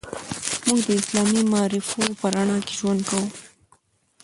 [0.67, 3.27] موږ د اسلامي معارفو په رڼا کې ژوند کوو.